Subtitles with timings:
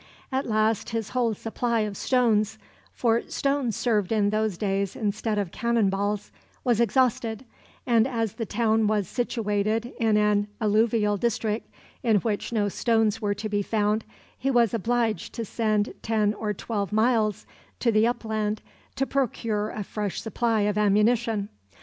[0.31, 2.57] At last his whole supply of stones
[2.91, 6.31] for stones served in those days instead of cannon balls
[6.63, 7.45] was exhausted,
[7.85, 11.69] and as the town was situated in an alluvial district,
[12.01, 14.03] in which no stones were to be found,
[14.35, 17.45] he was obliged to send ten or twelve miles
[17.79, 18.63] to the upland
[18.95, 21.47] to procure a fresh supply of ammunition.